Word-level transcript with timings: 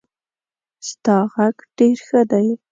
ستا 0.89 1.17
غږ 1.33 1.55
ډېر 1.77 1.97
ښه 2.07 2.21
دی. 2.31 2.47